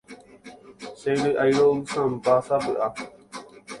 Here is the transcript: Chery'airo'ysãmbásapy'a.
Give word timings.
Chery'airo'ysãmbásapy'a. 1.01 2.87